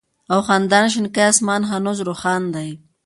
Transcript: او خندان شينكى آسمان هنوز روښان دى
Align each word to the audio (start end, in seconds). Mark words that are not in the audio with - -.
او 0.33 0.39
خندان 0.47 0.85
شينكى 0.93 1.21
آسمان 1.31 1.61
هنوز 1.71 1.97
روښان 2.07 2.43
دى 2.53 2.67